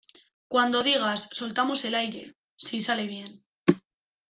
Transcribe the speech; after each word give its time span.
cuando 0.47 0.81
digas, 0.81 1.29
soltamos 1.31 1.85
el 1.85 1.93
aire. 1.93 2.35
si 2.55 2.81
sale 2.81 3.05
bien 3.05 3.45